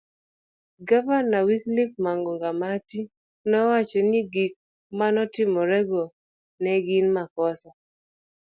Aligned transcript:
Gavana 0.87 1.37
Wycliffe 1.47 1.99
wangamati 2.05 2.99
nowacho 3.49 3.99
ni 4.09 4.21
gik 4.33 4.53
manotimrego 4.97 6.03
ne 6.61 6.73
gin 6.85 7.07
makosa 7.17 7.69